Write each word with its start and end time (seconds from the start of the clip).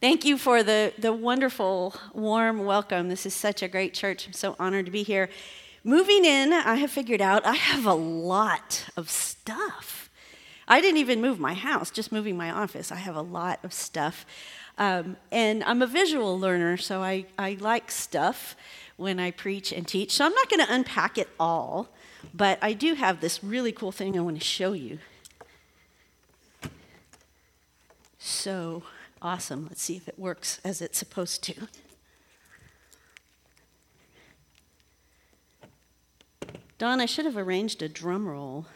Thank 0.00 0.24
you 0.24 0.38
for 0.38 0.62
the, 0.62 0.94
the 0.96 1.12
wonderful, 1.12 1.94
warm 2.14 2.64
welcome. 2.64 3.10
This 3.10 3.26
is 3.26 3.34
such 3.34 3.62
a 3.62 3.68
great 3.68 3.92
church. 3.92 4.26
I'm 4.26 4.32
so 4.32 4.56
honored 4.58 4.86
to 4.86 4.90
be 4.90 5.02
here. 5.02 5.28
Moving 5.84 6.24
in, 6.24 6.54
I 6.54 6.76
have 6.76 6.90
figured 6.90 7.20
out 7.20 7.44
I 7.44 7.52
have 7.52 7.84
a 7.84 7.92
lot 7.92 8.86
of 8.96 9.10
stuff. 9.10 10.08
I 10.66 10.80
didn't 10.80 10.96
even 10.96 11.20
move 11.20 11.38
my 11.38 11.52
house, 11.52 11.90
just 11.90 12.12
moving 12.12 12.34
my 12.34 12.50
office. 12.50 12.90
I 12.90 12.94
have 12.94 13.14
a 13.14 13.20
lot 13.20 13.60
of 13.62 13.74
stuff. 13.74 14.24
Um, 14.78 15.18
and 15.30 15.62
I'm 15.64 15.82
a 15.82 15.86
visual 15.86 16.38
learner, 16.38 16.78
so 16.78 17.02
I, 17.02 17.26
I 17.38 17.58
like 17.60 17.90
stuff 17.90 18.56
when 18.96 19.20
I 19.20 19.32
preach 19.32 19.70
and 19.70 19.86
teach. 19.86 20.12
So 20.12 20.24
I'm 20.24 20.32
not 20.32 20.48
going 20.48 20.66
to 20.66 20.72
unpack 20.72 21.18
it 21.18 21.28
all, 21.38 21.90
but 22.32 22.58
I 22.62 22.72
do 22.72 22.94
have 22.94 23.20
this 23.20 23.44
really 23.44 23.70
cool 23.70 23.92
thing 23.92 24.16
I 24.16 24.22
want 24.22 24.38
to 24.38 24.46
show 24.46 24.72
you. 24.72 24.98
So, 28.18 28.82
Awesome. 29.22 29.66
Let's 29.68 29.82
see 29.82 29.96
if 29.96 30.08
it 30.08 30.18
works 30.18 30.60
as 30.64 30.80
it's 30.80 30.98
supposed 30.98 31.42
to. 31.44 31.54
Don, 36.78 37.00
I 37.00 37.06
should 37.06 37.26
have 37.26 37.36
arranged 37.36 37.82
a 37.82 37.88
drum 37.88 38.26
roll. 38.26 38.66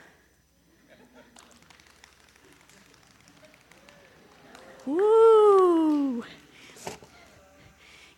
Woo! 4.84 6.24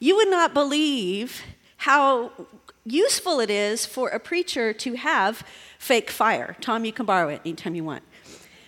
You 0.01 0.17
would 0.17 0.29
not 0.29 0.53
believe 0.53 1.43
how 1.77 2.33
useful 2.85 3.39
it 3.39 3.51
is 3.51 3.87
for 3.87 4.09
a 4.09 4.19
preacher 4.19 4.73
to 4.73 4.95
have 4.95 5.45
fake 5.79 6.11
fire. 6.11 6.57
Tom, 6.61 6.85
you 6.85 6.93
can 6.93 7.07
borrow 7.07 7.29
it 7.29 7.41
anytime 7.45 7.77
you 7.77 7.85
want. 7.85 8.03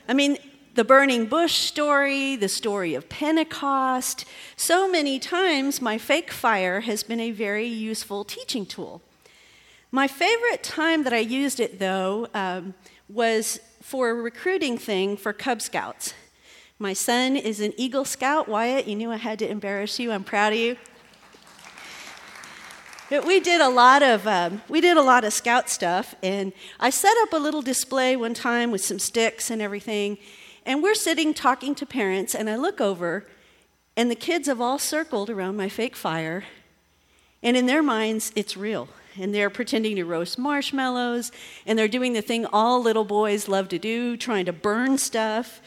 I 0.09 0.15
mean, 0.15 0.39
the 0.79 0.85
burning 0.85 1.27
bush 1.27 1.55
story, 1.55 2.37
the 2.37 2.49
story 2.49 2.95
of 2.95 3.09
Pentecost. 3.09 4.25
So 4.57 4.89
many 4.89 5.19
times, 5.19 5.83
my 5.83 5.99
fake 5.99 6.31
fire 6.31 6.83
has 6.83 7.03
been 7.03 7.19
a 7.19 7.33
very 7.33 7.67
useful 7.67 8.23
teaching 8.23 8.65
tool. 8.65 9.03
My 9.91 10.07
favorite 10.07 10.63
time 10.63 11.03
that 11.03 11.13
I 11.13 11.19
used 11.19 11.59
it, 11.59 11.81
though, 11.81 12.29
um, 12.33 12.75
was 13.09 13.59
for 13.83 14.11
a 14.11 14.15
recruiting 14.15 14.79
thing 14.79 15.17
for 15.17 15.33
Cub 15.33 15.61
Scouts. 15.61 16.15
My 16.79 16.93
son 16.93 17.37
is 17.37 17.59
an 17.59 17.73
Eagle 17.77 18.05
Scout. 18.05 18.47
Wyatt, 18.47 18.87
you 18.87 18.95
knew 18.95 19.11
I 19.11 19.17
had 19.17 19.41
to 19.41 19.51
embarrass 19.51 19.99
you. 19.99 20.13
I'm 20.13 20.23
proud 20.23 20.53
of 20.53 20.61
you. 20.61 20.77
But 23.11 23.27
we 23.27 23.41
did 23.41 23.61
a 23.61 23.69
lot 23.69 24.05
of 24.05 24.29
um, 24.29 24.63
we 24.69 24.81
did 24.81 24.97
a 24.97 25.03
lot 25.03 25.25
of 25.25 25.33
scout 25.33 25.69
stuff, 25.69 26.15
and 26.23 26.53
I 26.79 26.91
set 26.91 27.17
up 27.23 27.33
a 27.33 27.39
little 27.39 27.63
display 27.63 28.15
one 28.15 28.35
time 28.35 28.71
with 28.71 28.85
some 28.85 29.01
sticks 29.01 29.51
and 29.51 29.61
everything, 29.61 30.19
and 30.69 30.83
we're 30.83 30.95
sitting 30.95 31.33
talking 31.33 31.75
to 31.77 31.87
parents, 31.87 32.35
and 32.35 32.51
I 32.51 32.57
look 32.57 32.79
over, 32.79 33.27
and 33.97 34.11
the 34.11 34.15
kids 34.15 34.49
have 34.49 34.61
all 34.61 34.79
circled 34.79 35.31
around 35.31 35.57
my 35.57 35.71
fake 35.71 35.97
fire. 35.97 36.45
And 37.43 37.57
in 37.57 37.65
their 37.65 37.83
minds, 37.83 38.33
it's 38.37 38.55
real. 38.55 38.91
And 39.19 39.35
they're 39.35 39.49
pretending 39.49 39.97
to 39.97 40.05
roast 40.05 40.39
marshmallows, 40.39 41.33
and 41.65 41.79
they're 41.79 41.89
doing 41.89 42.13
the 42.13 42.21
thing 42.21 42.45
all 42.53 42.83
little 42.83 43.07
boys 43.07 43.49
love 43.49 43.71
to 43.71 43.79
do, 43.79 44.15
trying 44.19 44.45
to 44.45 44.53
burn 44.53 44.99
stuff. 44.99 45.63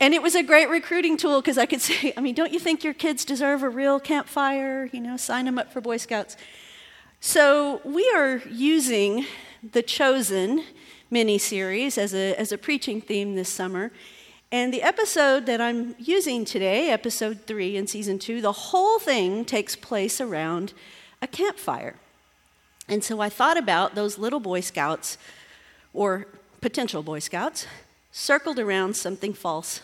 And 0.00 0.14
it 0.14 0.22
was 0.22 0.34
a 0.34 0.42
great 0.42 0.70
recruiting 0.70 1.18
tool 1.18 1.42
because 1.42 1.58
I 1.58 1.66
could 1.66 1.80
say, 1.82 2.14
I 2.16 2.22
mean, 2.22 2.34
don't 2.34 2.50
you 2.50 2.58
think 2.58 2.82
your 2.82 2.94
kids 2.94 3.26
deserve 3.26 3.62
a 3.62 3.68
real 3.68 4.00
campfire? 4.00 4.88
You 4.90 5.00
know, 5.00 5.18
sign 5.18 5.44
them 5.44 5.58
up 5.58 5.70
for 5.70 5.82
Boy 5.82 5.98
Scouts. 5.98 6.38
So 7.20 7.82
we 7.84 8.10
are 8.16 8.38
using 8.50 9.26
the 9.72 9.82
Chosen 9.82 10.64
mini 11.10 11.38
series 11.38 11.98
as 11.98 12.14
a, 12.14 12.34
as 12.34 12.52
a 12.52 12.58
preaching 12.58 13.02
theme 13.02 13.34
this 13.34 13.48
summer. 13.48 13.92
And 14.54 14.72
the 14.72 14.82
episode 14.82 15.46
that 15.46 15.60
I'm 15.60 15.96
using 15.98 16.44
today, 16.44 16.90
episode 16.90 17.40
three 17.40 17.76
in 17.76 17.88
season 17.88 18.20
two, 18.20 18.40
the 18.40 18.52
whole 18.52 19.00
thing 19.00 19.44
takes 19.44 19.74
place 19.74 20.20
around 20.20 20.72
a 21.20 21.26
campfire. 21.26 21.96
And 22.88 23.02
so 23.02 23.18
I 23.18 23.28
thought 23.28 23.58
about 23.58 23.96
those 23.96 24.16
little 24.16 24.38
Boy 24.38 24.60
Scouts, 24.60 25.18
or 25.92 26.28
potential 26.60 27.02
Boy 27.02 27.18
Scouts, 27.18 27.66
circled 28.12 28.60
around 28.60 28.94
something 28.94 29.32
false. 29.32 29.80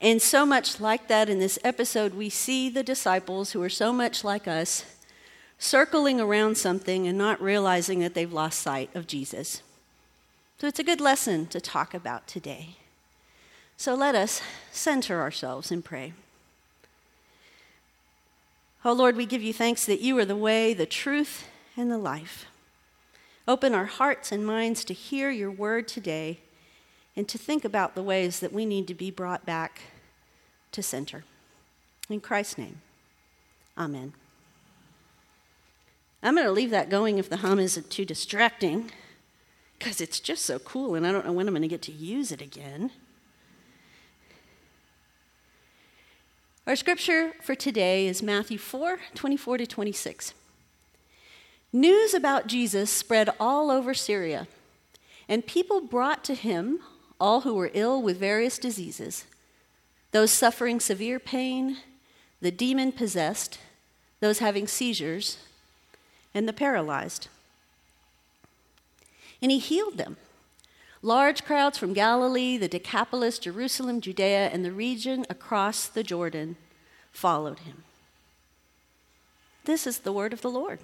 And 0.00 0.20
so 0.20 0.44
much 0.44 0.80
like 0.80 1.06
that 1.06 1.28
in 1.28 1.38
this 1.38 1.56
episode, 1.62 2.14
we 2.14 2.28
see 2.28 2.68
the 2.68 2.82
disciples 2.82 3.52
who 3.52 3.62
are 3.62 3.68
so 3.68 3.92
much 3.92 4.24
like 4.24 4.48
us 4.48 4.84
circling 5.56 6.20
around 6.20 6.56
something 6.56 7.06
and 7.06 7.16
not 7.16 7.40
realizing 7.40 8.00
that 8.00 8.14
they've 8.14 8.32
lost 8.32 8.60
sight 8.60 8.90
of 8.96 9.06
Jesus. 9.06 9.62
So 10.58 10.66
it's 10.66 10.80
a 10.80 10.82
good 10.82 11.00
lesson 11.00 11.46
to 11.46 11.60
talk 11.60 11.94
about 11.94 12.26
today. 12.26 12.78
So 13.76 13.94
let 13.94 14.14
us 14.14 14.42
center 14.72 15.20
ourselves 15.20 15.70
and 15.70 15.84
pray. 15.84 16.12
Oh 18.84 18.92
Lord, 18.92 19.16
we 19.16 19.26
give 19.26 19.42
you 19.42 19.52
thanks 19.52 19.84
that 19.86 20.00
you 20.00 20.18
are 20.18 20.24
the 20.24 20.36
way, 20.36 20.72
the 20.72 20.86
truth, 20.86 21.46
and 21.76 21.90
the 21.90 21.98
life. 21.98 22.46
Open 23.46 23.74
our 23.74 23.84
hearts 23.84 24.32
and 24.32 24.46
minds 24.46 24.84
to 24.84 24.94
hear 24.94 25.30
your 25.30 25.50
word 25.50 25.86
today 25.86 26.40
and 27.14 27.28
to 27.28 27.38
think 27.38 27.64
about 27.64 27.94
the 27.94 28.02
ways 28.02 28.40
that 28.40 28.52
we 28.52 28.66
need 28.66 28.86
to 28.88 28.94
be 28.94 29.10
brought 29.10 29.46
back 29.46 29.80
to 30.72 30.82
center. 30.82 31.24
In 32.08 32.20
Christ's 32.20 32.58
name, 32.58 32.80
amen. 33.76 34.14
I'm 36.22 36.34
going 36.34 36.46
to 36.46 36.52
leave 36.52 36.70
that 36.70 36.90
going 36.90 37.18
if 37.18 37.28
the 37.28 37.38
hum 37.38 37.58
isn't 37.58 37.90
too 37.90 38.04
distracting, 38.04 38.90
because 39.78 40.00
it's 40.00 40.18
just 40.18 40.44
so 40.44 40.58
cool 40.58 40.94
and 40.94 41.06
I 41.06 41.12
don't 41.12 41.26
know 41.26 41.32
when 41.32 41.46
I'm 41.46 41.54
going 41.54 41.62
to 41.62 41.68
get 41.68 41.82
to 41.82 41.92
use 41.92 42.32
it 42.32 42.40
again. 42.40 42.90
Our 46.66 46.74
scripture 46.74 47.30
for 47.40 47.54
today 47.54 48.08
is 48.08 48.24
Matthew 48.24 48.58
4 48.58 48.98
24 49.14 49.58
to 49.58 49.66
26. 49.68 50.34
News 51.72 52.12
about 52.12 52.48
Jesus 52.48 52.90
spread 52.90 53.30
all 53.38 53.70
over 53.70 53.94
Syria, 53.94 54.48
and 55.28 55.46
people 55.46 55.80
brought 55.80 56.24
to 56.24 56.34
him 56.34 56.80
all 57.20 57.42
who 57.42 57.54
were 57.54 57.70
ill 57.72 58.02
with 58.02 58.18
various 58.18 58.58
diseases, 58.58 59.26
those 60.10 60.32
suffering 60.32 60.80
severe 60.80 61.20
pain, 61.20 61.76
the 62.40 62.50
demon 62.50 62.90
possessed, 62.90 63.60
those 64.18 64.40
having 64.40 64.66
seizures, 64.66 65.38
and 66.34 66.48
the 66.48 66.52
paralyzed. 66.52 67.28
And 69.40 69.52
he 69.52 69.60
healed 69.60 69.98
them. 69.98 70.16
Large 71.02 71.44
crowds 71.44 71.78
from 71.78 71.92
Galilee, 71.92 72.56
the 72.56 72.68
Decapolis, 72.68 73.38
Jerusalem, 73.38 74.00
Judea, 74.00 74.48
and 74.48 74.64
the 74.64 74.72
region 74.72 75.26
across 75.28 75.86
the 75.86 76.02
Jordan 76.02 76.56
followed 77.12 77.60
him. 77.60 77.84
This 79.64 79.86
is 79.86 80.00
the 80.00 80.12
word 80.12 80.32
of 80.32 80.42
the 80.42 80.50
Lord. 80.50 80.78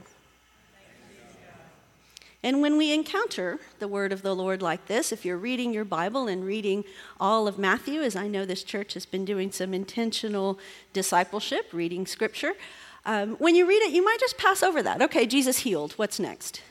And 2.44 2.60
when 2.60 2.76
we 2.76 2.92
encounter 2.92 3.60
the 3.78 3.86
word 3.86 4.12
of 4.12 4.22
the 4.22 4.34
Lord 4.34 4.62
like 4.62 4.86
this, 4.86 5.12
if 5.12 5.24
you're 5.24 5.36
reading 5.36 5.72
your 5.72 5.84
Bible 5.84 6.26
and 6.26 6.44
reading 6.44 6.84
all 7.20 7.46
of 7.46 7.56
Matthew, 7.56 8.02
as 8.02 8.16
I 8.16 8.26
know 8.26 8.44
this 8.44 8.64
church 8.64 8.94
has 8.94 9.06
been 9.06 9.24
doing 9.24 9.52
some 9.52 9.72
intentional 9.72 10.58
discipleship, 10.92 11.68
reading 11.72 12.04
scripture, 12.04 12.54
um, 13.06 13.36
when 13.36 13.54
you 13.54 13.66
read 13.66 13.82
it, 13.82 13.92
you 13.92 14.04
might 14.04 14.18
just 14.18 14.38
pass 14.38 14.62
over 14.62 14.82
that. 14.82 15.00
Okay, 15.02 15.24
Jesus 15.24 15.58
healed. 15.58 15.92
What's 15.92 16.18
next? 16.18 16.62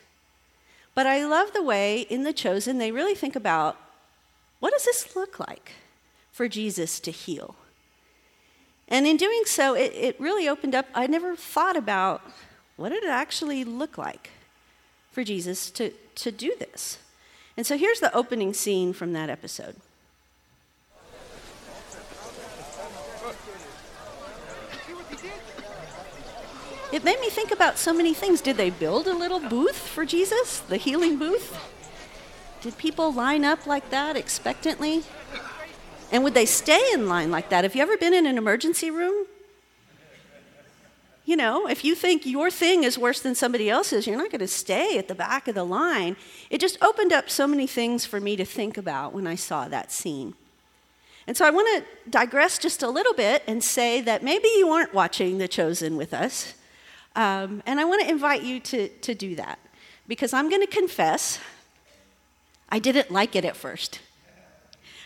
But 0.94 1.08
I 1.08 1.26
love 1.26 1.54
the 1.54 1.64
way 1.64 2.02
in 2.02 2.24
The 2.24 2.34
Chosen 2.34 2.78
they 2.78 2.92
really 2.92 3.16
think 3.16 3.36
about 3.36 3.78
what 4.60 4.74
does 4.74 4.86
this 4.86 5.16
look 5.16 5.40
like 5.40 5.72
for 6.32 6.48
Jesus 6.48 7.00
to 7.02 7.12
heal? 7.12 7.56
And 8.88 9.08
in 9.08 9.16
doing 9.18 9.44
so, 9.46 9.74
it, 9.74 9.94
it 9.96 10.20
really 10.20 10.50
opened 10.50 10.76
up. 10.76 10.86
I 10.94 11.08
never 11.08 11.36
thought 11.36 11.78
about 11.78 12.22
what 12.76 12.90
did 12.90 13.04
it 13.04 13.10
actually 13.10 13.64
look 13.64 13.98
like 13.98 14.32
for 15.12 15.24
Jesus 15.24 15.72
to, 15.72 15.92
to 16.16 16.32
do 16.32 16.54
this. 16.60 16.98
And 17.56 17.66
so 17.66 17.78
here's 17.78 18.00
the 18.00 18.14
opening 18.16 18.54
scene 18.54 18.92
from 18.92 19.14
that 19.14 19.30
episode. 19.30 19.76
It 26.92 27.04
made 27.04 27.20
me 27.20 27.30
think 27.30 27.52
about 27.52 27.78
so 27.78 27.94
many 27.94 28.14
things. 28.14 28.42
Did 28.42 28.58
they 28.58 28.70
build 28.70 29.08
a 29.08 29.14
little 29.14 29.40
booth 29.40 29.78
for 29.78 30.06
Jesus, 30.06 30.60
the 30.60 30.78
healing 30.78 31.18
booth? 31.18 31.58
Did 32.62 32.78
people 32.78 33.12
line 33.12 33.44
up 33.44 33.66
like 33.66 33.90
that 33.90 34.16
expectantly? 34.16 35.04
And 36.12 36.24
would 36.24 36.34
they 36.34 36.46
stay 36.46 36.92
in 36.94 37.08
line 37.08 37.32
like 37.32 37.50
that? 37.50 37.64
Have 37.64 37.76
you 37.76 37.82
ever 37.82 37.98
been 37.98 38.14
in 38.14 38.26
an 38.26 38.38
emergency 38.38 38.92
room? 38.92 39.26
You 41.24 41.38
know, 41.38 41.68
if 41.68 41.86
you 41.86 41.96
think 41.96 42.26
your 42.26 42.52
thing 42.52 42.84
is 42.84 42.98
worse 42.98 43.22
than 43.22 43.36
somebody 43.36 43.70
else's, 43.70 44.06
you're 44.06 44.18
not 44.18 44.32
going 44.32 44.40
to 44.40 44.48
stay 44.48 44.98
at 44.98 45.08
the 45.08 45.16
back 45.16 45.48
of 45.48 45.56
the 45.56 45.64
line. 45.64 46.18
It 46.50 46.60
just 46.60 46.78
opened 46.84 47.14
up 47.14 47.30
so 47.30 47.48
many 47.48 47.68
things 47.68 48.06
for 48.06 48.20
me 48.20 48.36
to 48.36 48.44
think 48.44 48.78
about 48.78 49.14
when 49.14 49.28
I 49.28 49.36
saw 49.36 49.68
that 49.68 49.92
scene. 49.92 50.34
And 51.28 51.38
so 51.38 51.46
I 51.46 51.52
want 51.52 51.68
to 51.84 52.10
digress 52.10 52.58
just 52.58 52.84
a 52.84 52.90
little 52.90 53.14
bit 53.14 53.44
and 53.48 53.64
say 53.64 54.02
that 54.02 54.24
maybe 54.24 54.50
you 54.58 54.70
aren't 54.70 54.94
watching 54.94 55.38
The 55.38 55.48
Chosen 55.48 55.96
with 55.96 56.14
us. 56.14 56.56
Um, 57.16 57.62
and 57.66 57.80
I 57.80 57.86
want 57.86 58.02
to 58.04 58.10
invite 58.10 58.44
you 58.44 58.60
to, 58.62 58.88
to 58.88 59.14
do 59.14 59.36
that 59.36 59.60
because 60.08 60.34
I'm 60.34 60.50
going 60.50 60.62
to 60.62 60.68
confess 60.68 61.40
I 62.70 62.80
didn't 62.80 63.12
like 63.12 63.36
it 63.36 63.44
at 63.44 63.58
first. 63.58 64.00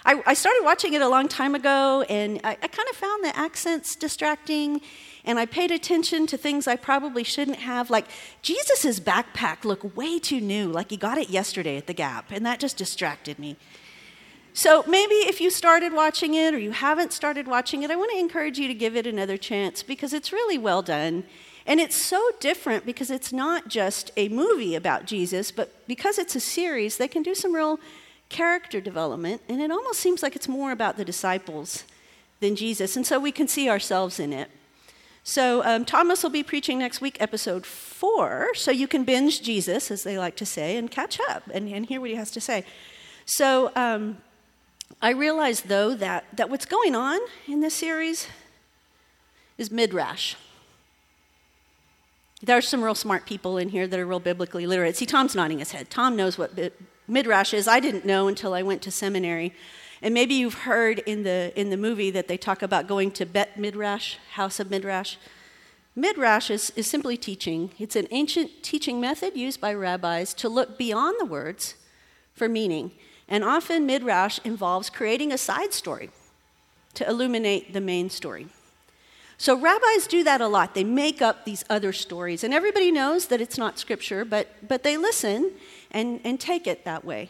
I, 0.05 0.21
I 0.27 0.35
started 0.35 0.61
watching 0.63 0.93
it 0.93 1.01
a 1.01 1.09
long 1.09 1.27
time 1.27 1.55
ago, 1.55 2.03
and 2.07 2.39
I, 2.43 2.51
I 2.51 2.67
kind 2.67 2.87
of 2.91 2.95
found 2.95 3.23
the 3.23 3.35
accents 3.35 3.95
distracting, 3.95 4.81
and 5.23 5.39
I 5.39 5.47
paid 5.47 5.71
attention 5.71 6.27
to 6.27 6.37
things 6.37 6.67
I 6.67 6.75
probably 6.75 7.23
shouldn't 7.23 7.57
have. 7.57 7.89
Like, 7.89 8.05
Jesus' 8.43 8.99
backpack 8.99 9.65
looked 9.65 9.95
way 9.95 10.19
too 10.19 10.39
new, 10.39 10.67
like 10.67 10.91
he 10.91 10.97
got 10.97 11.17
it 11.17 11.31
yesterday 11.31 11.75
at 11.75 11.87
the 11.87 11.93
Gap, 11.93 12.29
and 12.29 12.45
that 12.45 12.59
just 12.59 12.77
distracted 12.77 13.39
me. 13.39 13.57
So 14.53 14.83
maybe 14.87 15.15
if 15.15 15.41
you 15.41 15.49
started 15.49 15.91
watching 15.91 16.35
it 16.35 16.53
or 16.53 16.59
you 16.59 16.71
haven't 16.71 17.11
started 17.11 17.47
watching 17.47 17.81
it, 17.81 17.89
I 17.89 17.95
want 17.95 18.11
to 18.11 18.19
encourage 18.19 18.59
you 18.59 18.67
to 18.67 18.73
give 18.75 18.95
it 18.95 19.07
another 19.07 19.37
chance 19.37 19.81
because 19.81 20.13
it's 20.13 20.31
really 20.31 20.57
well 20.57 20.81
done. 20.83 21.25
And 21.65 21.79
it's 21.79 22.01
so 22.01 22.21
different 22.39 22.85
because 22.85 23.09
it's 23.09 23.33
not 23.33 23.67
just 23.67 24.11
a 24.15 24.29
movie 24.29 24.75
about 24.75 25.05
Jesus, 25.05 25.51
but 25.51 25.87
because 25.87 26.19
it's 26.19 26.35
a 26.35 26.39
series, 26.39 26.97
they 26.97 27.07
can 27.07 27.23
do 27.23 27.33
some 27.33 27.55
real 27.55 27.79
character 28.29 28.79
development. 28.79 29.41
And 29.49 29.61
it 29.61 29.71
almost 29.71 29.99
seems 29.99 30.21
like 30.21 30.35
it's 30.35 30.47
more 30.47 30.71
about 30.71 30.97
the 30.97 31.05
disciples 31.05 31.83
than 32.39 32.55
Jesus. 32.55 32.95
And 32.95 33.05
so 33.05 33.19
we 33.19 33.31
can 33.31 33.47
see 33.47 33.67
ourselves 33.69 34.19
in 34.19 34.31
it. 34.31 34.49
So 35.23 35.63
um, 35.65 35.85
Thomas 35.85 36.21
will 36.21 36.29
be 36.29 36.43
preaching 36.43 36.77
next 36.77 37.01
week, 37.01 37.17
episode 37.19 37.65
four. 37.65 38.53
So 38.53 38.69
you 38.69 38.87
can 38.87 39.03
binge 39.03 39.41
Jesus, 39.41 39.89
as 39.89 40.03
they 40.03 40.19
like 40.19 40.35
to 40.35 40.45
say, 40.45 40.77
and 40.77 40.91
catch 40.91 41.19
up 41.29 41.49
and, 41.51 41.67
and 41.67 41.87
hear 41.87 41.99
what 41.99 42.11
he 42.11 42.15
has 42.15 42.29
to 42.31 42.41
say. 42.41 42.63
So 43.25 43.71
um, 43.75 44.19
I 45.01 45.09
realize, 45.09 45.61
though, 45.61 45.95
that, 45.95 46.25
that 46.37 46.51
what's 46.51 46.67
going 46.67 46.93
on 46.93 47.19
in 47.47 47.61
this 47.61 47.73
series 47.73 48.27
is 49.57 49.71
midrash. 49.71 50.35
There 52.41 52.57
are 52.57 52.61
some 52.61 52.83
real 52.83 52.95
smart 52.95 53.25
people 53.25 53.57
in 53.57 53.69
here 53.69 53.87
that 53.87 53.99
are 53.99 54.05
real 54.05 54.19
biblically 54.19 54.67
literate. 54.67 54.97
See, 54.97 55.05
Tom's 55.05 55.35
nodding 55.35 55.59
his 55.59 55.71
head. 55.71 55.89
Tom 55.89 56.15
knows 56.15 56.37
what 56.37 56.51
midrash 57.07 57.53
is. 57.53 57.67
I 57.67 57.79
didn't 57.79 58.05
know 58.05 58.27
until 58.27 58.53
I 58.53 58.61
went 58.61 58.81
to 58.83 58.91
seminary. 58.91 59.53
And 60.01 60.13
maybe 60.13 60.33
you've 60.35 60.65
heard 60.65 60.99
in 60.99 61.23
the, 61.23 61.53
in 61.55 61.69
the 61.69 61.77
movie 61.77 62.11
that 62.11 62.27
they 62.27 62.37
talk 62.37 62.61
about 62.61 62.87
going 62.87 63.11
to 63.11 63.25
Bet 63.25 63.57
Midrash, 63.57 64.17
House 64.31 64.59
of 64.59 64.69
Midrash. 64.69 65.15
Midrash 65.95 66.51
is, 66.51 66.71
is 66.75 66.87
simply 66.87 67.15
teaching. 67.15 67.71
It's 67.79 67.95
an 67.95 68.07
ancient 68.11 68.61
teaching 68.61 68.99
method 68.99 69.37
used 69.37 69.61
by 69.61 69.73
rabbis 69.73 70.33
to 70.35 70.49
look 70.49 70.77
beyond 70.77 71.15
the 71.19 71.25
words 71.25 71.75
for 72.33 72.49
meaning. 72.49 72.91
And 73.29 73.43
often, 73.43 73.85
Midrash 73.85 74.39
involves 74.43 74.89
creating 74.89 75.31
a 75.31 75.37
side 75.37 75.73
story 75.73 76.09
to 76.95 77.07
illuminate 77.07 77.73
the 77.73 77.81
main 77.81 78.09
story. 78.09 78.47
So, 79.37 79.59
rabbis 79.59 80.07
do 80.07 80.23
that 80.23 80.39
a 80.39 80.47
lot. 80.47 80.75
They 80.75 80.83
make 80.83 81.21
up 81.21 81.43
these 81.43 81.65
other 81.69 81.91
stories. 81.91 82.43
And 82.43 82.53
everybody 82.53 82.91
knows 82.91 83.27
that 83.27 83.41
it's 83.41 83.57
not 83.57 83.77
scripture, 83.77 84.23
but, 84.23 84.47
but 84.65 84.83
they 84.83 84.97
listen 84.97 85.51
and, 85.91 86.21
and 86.23 86.39
take 86.39 86.67
it 86.67 86.85
that 86.85 87.03
way. 87.03 87.29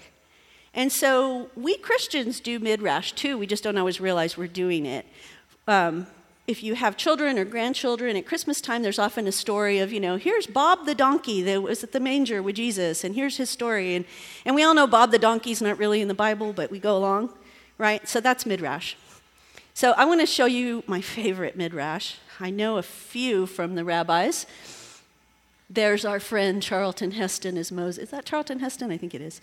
And 0.73 0.91
so, 0.91 1.49
we 1.55 1.77
Christians 1.77 2.39
do 2.39 2.59
Midrash 2.59 3.13
too. 3.13 3.37
We 3.37 3.47
just 3.47 3.63
don't 3.63 3.77
always 3.77 3.99
realize 3.99 4.37
we're 4.37 4.47
doing 4.47 4.85
it. 4.85 5.05
Um, 5.67 6.05
if 6.47 6.61
you 6.61 6.75
have 6.75 6.95
children 6.95 7.39
or 7.39 7.45
grandchildren 7.45 8.15
at 8.15 8.27
Christmas 8.27 8.61
time, 8.61 8.83
there's 8.83 8.99
often 8.99 9.25
a 9.25 9.31
story 9.31 9.79
of, 9.79 9.91
you 9.91 9.99
know, 9.99 10.15
here's 10.15 10.45
Bob 10.45 10.85
the 10.85 10.93
donkey 10.93 11.41
that 11.41 11.63
was 11.63 11.83
at 11.83 11.91
the 11.91 11.99
manger 11.99 12.43
with 12.43 12.55
Jesus, 12.55 13.03
and 13.03 13.15
here's 13.15 13.37
his 13.37 13.49
story. 13.49 13.95
And, 13.95 14.05
and 14.45 14.53
we 14.53 14.61
all 14.61 14.75
know 14.75 14.85
Bob 14.85 15.09
the 15.09 15.17
donkey's 15.17 15.59
not 15.59 15.79
really 15.79 16.01
in 16.01 16.07
the 16.07 16.13
Bible, 16.13 16.53
but 16.53 16.69
we 16.69 16.77
go 16.77 16.95
along, 16.95 17.33
right? 17.79 18.07
So 18.07 18.19
that's 18.19 18.45
Midrash. 18.45 18.95
So 19.75 19.91
I 19.97 20.05
want 20.05 20.21
to 20.21 20.25
show 20.25 20.45
you 20.45 20.85
my 20.87 21.01
favorite 21.01 21.57
Midrash. 21.57 22.13
I 22.39 22.49
know 22.49 22.77
a 22.77 22.81
few 22.81 23.45
from 23.45 23.75
the 23.75 23.83
rabbis. 23.83 24.45
There's 25.69 26.05
our 26.05 26.21
friend 26.21 26.63
Charlton 26.63 27.11
Heston 27.11 27.57
as 27.57 27.73
Moses. 27.73 28.05
Is 28.05 28.09
that 28.11 28.23
Charlton 28.23 28.59
Heston? 28.59 28.89
I 28.89 28.95
think 28.95 29.13
it 29.13 29.19
is. 29.19 29.41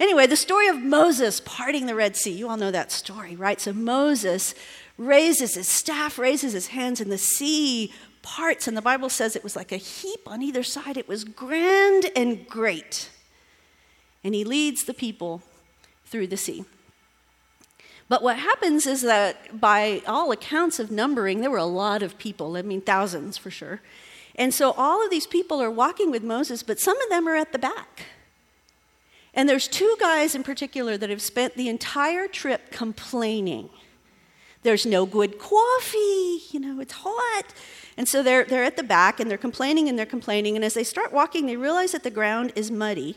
Anyway, 0.00 0.26
the 0.26 0.34
story 0.34 0.66
of 0.66 0.80
Moses 0.80 1.40
parting 1.44 1.86
the 1.86 1.94
Red 1.94 2.16
Sea. 2.16 2.32
You 2.32 2.48
all 2.48 2.56
know 2.56 2.72
that 2.72 2.90
story, 2.90 3.36
right? 3.36 3.60
So 3.60 3.72
Moses 3.72 4.52
raises 4.96 5.54
his 5.54 5.68
staff, 5.68 6.18
raises 6.18 6.54
his 6.54 6.66
hands, 6.66 7.00
and 7.00 7.12
the 7.12 7.16
sea 7.16 7.92
parts. 8.22 8.66
And 8.66 8.76
the 8.76 8.82
Bible 8.82 9.08
says 9.08 9.36
it 9.36 9.44
was 9.44 9.54
like 9.54 9.70
a 9.70 9.76
heap 9.76 10.22
on 10.26 10.42
either 10.42 10.64
side. 10.64 10.96
It 10.96 11.06
was 11.06 11.22
grand 11.22 12.10
and 12.16 12.48
great. 12.48 13.10
And 14.24 14.34
he 14.34 14.42
leads 14.42 14.86
the 14.86 14.94
people 14.94 15.40
through 16.04 16.26
the 16.26 16.36
sea. 16.36 16.64
But 18.08 18.22
what 18.22 18.38
happens 18.38 18.86
is 18.86 19.02
that, 19.02 19.60
by 19.60 20.02
all 20.06 20.32
accounts 20.32 20.78
of 20.78 20.90
numbering, 20.90 21.40
there 21.40 21.50
were 21.50 21.58
a 21.58 21.64
lot 21.64 22.02
of 22.02 22.18
people, 22.18 22.56
I 22.56 22.62
mean, 22.62 22.80
thousands 22.80 23.36
for 23.36 23.50
sure. 23.50 23.80
And 24.34 24.54
so 24.54 24.72
all 24.72 25.04
of 25.04 25.10
these 25.10 25.26
people 25.26 25.60
are 25.60 25.70
walking 25.70 26.10
with 26.10 26.22
Moses, 26.22 26.62
but 26.62 26.80
some 26.80 26.98
of 27.00 27.10
them 27.10 27.28
are 27.28 27.36
at 27.36 27.52
the 27.52 27.58
back. 27.58 28.06
And 29.34 29.48
there's 29.48 29.68
two 29.68 29.96
guys 30.00 30.34
in 30.34 30.42
particular 30.42 30.96
that 30.96 31.10
have 31.10 31.20
spent 31.20 31.56
the 31.56 31.68
entire 31.68 32.28
trip 32.28 32.70
complaining 32.70 33.68
there's 34.62 34.84
no 34.84 35.06
good 35.06 35.38
coffee, 35.38 36.42
you 36.50 36.60
know, 36.60 36.80
it's 36.80 36.92
hot. 36.92 37.54
And 37.96 38.08
so 38.08 38.22
they're, 38.22 38.44
they're 38.44 38.64
at 38.64 38.76
the 38.76 38.82
back 38.82 39.20
and 39.20 39.30
they're 39.30 39.38
complaining 39.38 39.88
and 39.88 39.98
they're 39.98 40.06
complaining. 40.06 40.56
And 40.56 40.64
as 40.64 40.74
they 40.74 40.84
start 40.84 41.12
walking, 41.12 41.46
they 41.46 41.56
realize 41.56 41.92
that 41.92 42.02
the 42.02 42.10
ground 42.10 42.52
is 42.54 42.70
muddy. 42.70 43.16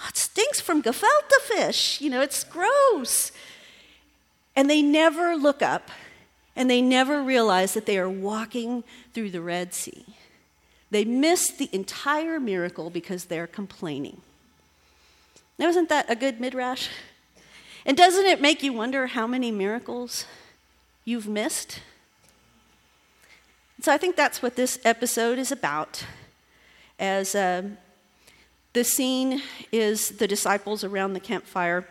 Oh, 0.00 0.06
it 0.08 0.16
stinks 0.16 0.60
from 0.60 0.82
gefilte 0.82 1.40
fish, 1.42 2.00
you 2.00 2.10
know, 2.10 2.20
it's 2.20 2.42
gross. 2.44 3.32
And 4.56 4.68
they 4.68 4.82
never 4.82 5.36
look 5.36 5.62
up 5.62 5.90
and 6.56 6.68
they 6.68 6.82
never 6.82 7.22
realize 7.22 7.74
that 7.74 7.86
they 7.86 7.98
are 7.98 8.08
walking 8.08 8.84
through 9.14 9.30
the 9.30 9.40
Red 9.40 9.72
Sea. 9.72 10.04
They 10.90 11.04
miss 11.04 11.50
the 11.50 11.68
entire 11.72 12.40
miracle 12.40 12.90
because 12.90 13.26
they're 13.26 13.46
complaining. 13.46 14.20
Now, 15.58 15.68
isn't 15.68 15.88
that 15.88 16.10
a 16.10 16.16
good 16.16 16.40
midrash? 16.40 16.88
And 17.86 17.96
doesn't 17.96 18.26
it 18.26 18.40
make 18.40 18.62
you 18.62 18.72
wonder 18.72 19.06
how 19.06 19.26
many 19.26 19.50
miracles 19.50 20.24
you've 21.04 21.28
missed? 21.28 21.80
So 23.80 23.92
I 23.92 23.96
think 23.96 24.16
that's 24.16 24.42
what 24.42 24.56
this 24.56 24.78
episode 24.84 25.38
is 25.38 25.50
about. 25.50 26.04
As 26.98 27.34
uh, 27.34 27.62
the 28.72 28.84
scene 28.84 29.40
is 29.72 30.10
the 30.10 30.28
disciples 30.28 30.84
around 30.84 31.14
the 31.14 31.20
campfire. 31.20 31.86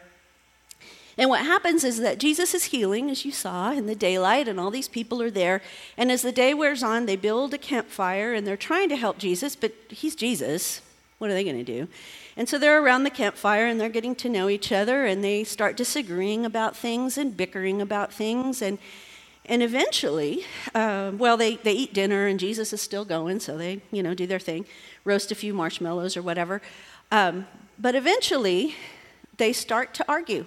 And 1.20 1.30
what 1.30 1.46
happens 1.46 1.84
is 1.84 2.00
that 2.00 2.18
Jesus 2.18 2.54
is 2.54 2.64
healing, 2.64 3.10
as 3.12 3.26
you 3.26 3.34
saw, 3.34 3.74
in 3.74 3.88
the 3.88 3.94
daylight, 3.94 4.48
and 4.48 4.58
all 4.58 4.72
these 4.72 4.88
people 4.88 5.22
are 5.22 5.30
there. 5.30 5.62
And 5.98 6.10
as 6.14 6.22
the 6.22 6.32
day 6.32 6.54
wears 6.54 6.82
on, 6.82 7.08
they 7.08 7.18
build 7.18 7.54
a 7.54 7.58
campfire 7.58 8.34
and 8.34 8.48
they're 8.48 8.56
trying 8.56 8.88
to 8.88 8.96
help 8.96 9.18
Jesus, 9.18 9.54
but 9.54 9.74
he's 9.90 10.16
Jesus. 10.16 10.82
What 11.18 11.30
are 11.30 11.34
they 11.34 11.44
going 11.44 11.58
to 11.58 11.64
do? 11.66 11.90
And 12.38 12.48
so 12.48 12.58
they're 12.58 12.82
around 12.82 13.04
the 13.04 13.10
campfire 13.10 13.68
and 13.68 13.82
they're 13.82 13.90
getting 13.90 14.16
to 14.16 14.30
know 14.30 14.48
each 14.48 14.72
other 14.72 15.06
and 15.06 15.22
they 15.22 15.44
start 15.44 15.76
disagreeing 15.76 16.46
about 16.46 16.74
things 16.74 17.18
and 17.18 17.36
bickering 17.36 17.82
about 17.82 18.14
things. 18.14 18.62
And, 18.62 18.78
and 19.44 19.62
eventually, 19.62 20.46
uh, 20.74 21.12
well, 21.18 21.36
they, 21.36 21.58
they 21.58 21.74
eat 21.74 21.94
dinner 21.94 22.28
and 22.28 22.40
Jesus 22.40 22.72
is 22.72 22.82
still 22.82 23.04
going, 23.04 23.42
so 23.42 23.58
they, 23.58 23.82
you 23.92 24.02
know, 24.02 24.14
do 24.14 24.26
their 24.26 24.40
thing, 24.40 24.66
roast 25.04 25.34
a 25.34 25.36
few 25.36 25.54
marshmallows 25.54 26.16
or 26.16 26.22
whatever. 26.22 26.62
Um, 27.12 27.46
but 27.78 27.94
eventually, 27.94 28.76
they 29.36 29.52
start 29.52 29.94
to 29.96 30.06
argue. 30.08 30.46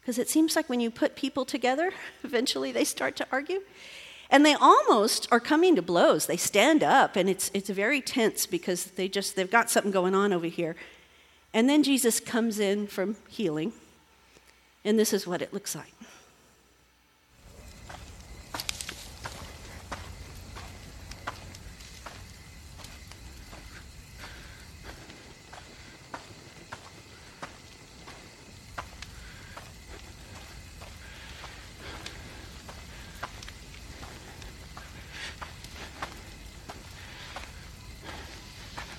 Because 0.00 0.18
it 0.18 0.28
seems 0.28 0.56
like 0.56 0.68
when 0.68 0.80
you 0.80 0.90
put 0.90 1.16
people 1.16 1.44
together, 1.44 1.92
eventually 2.24 2.72
they 2.72 2.84
start 2.84 3.16
to 3.16 3.26
argue. 3.30 3.62
And 4.30 4.46
they 4.46 4.54
almost 4.54 5.26
are 5.32 5.40
coming 5.40 5.74
to 5.76 5.82
blows. 5.82 6.26
They 6.26 6.36
stand 6.36 6.84
up, 6.84 7.16
and 7.16 7.28
it's, 7.28 7.50
it's 7.52 7.68
very 7.68 8.00
tense 8.00 8.46
because 8.46 8.84
they 8.84 9.08
just, 9.08 9.34
they've 9.34 9.50
got 9.50 9.70
something 9.70 9.90
going 9.90 10.14
on 10.14 10.32
over 10.32 10.46
here. 10.46 10.76
And 11.52 11.68
then 11.68 11.82
Jesus 11.82 12.20
comes 12.20 12.60
in 12.60 12.86
from 12.86 13.16
healing, 13.28 13.72
and 14.84 14.98
this 14.98 15.12
is 15.12 15.26
what 15.26 15.42
it 15.42 15.52
looks 15.52 15.74
like. 15.74 15.92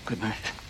Good 0.06 0.20
night. 0.20 0.61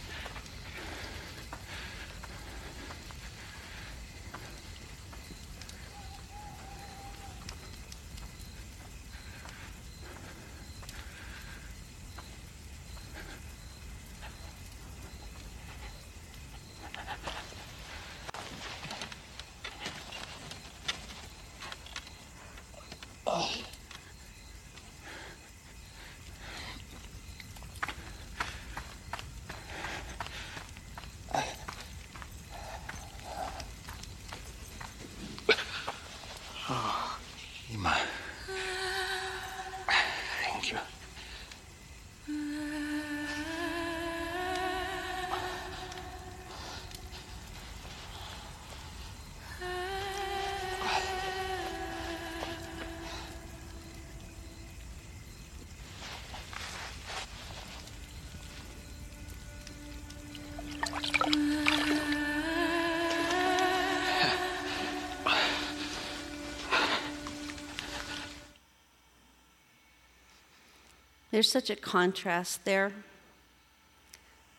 There's 71.31 71.50
such 71.50 71.69
a 71.69 71.75
contrast 71.75 72.65
there 72.65 72.91